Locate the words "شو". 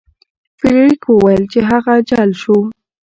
2.41-2.57